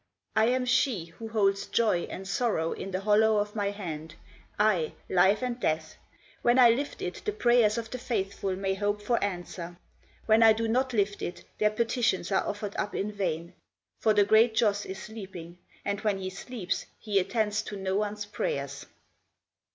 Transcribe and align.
"I 0.35 0.45
am 0.45 0.65
she 0.65 1.05
who 1.05 1.27
holds 1.27 1.67
joy 1.67 2.05
and 2.09 2.27
sorrow 2.27 2.71
in 2.71 2.89
the 2.89 3.01
hollow 3.01 3.37
of 3.37 3.55
my 3.55 3.69
hand; 3.69 4.15
ay, 4.57 4.93
life 5.07 5.43
and 5.43 5.59
death. 5.59 5.95
When 6.41 6.57
I 6.57 6.71
lift 6.71 7.03
it 7.03 7.21
the 7.23 7.31
prayers 7.31 7.77
of 7.77 7.91
the 7.91 7.99
faithful 7.99 8.55
may 8.55 8.73
hope 8.73 8.99
for 8.99 9.23
answer; 9.23 9.77
when 10.25 10.41
I 10.41 10.53
do 10.53 10.67
not 10.67 10.91
lift 10.93 11.21
it, 11.21 11.45
their 11.59 11.69
petitions 11.69 12.31
are 12.31 12.43
offered 12.47 12.75
up 12.77 12.95
in 12.95 13.11
vain, 13.11 13.53
for 13.99 14.15
the 14.15 14.23
Great 14.25 14.55
Joss 14.55 14.87
is 14.87 14.97
sleeping; 14.99 15.59
and, 15.85 16.01
when 16.01 16.17
he 16.17 16.31
sleeps, 16.31 16.87
he 16.97 17.19
attends 17.19 17.61
to 17.61 17.77
no 17.77 17.95
one's 17.95 18.25
prayers." 18.25 18.87